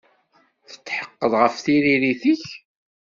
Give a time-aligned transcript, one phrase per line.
[0.69, 2.45] Tetḥeqqeḍ ɣef tririt-ik?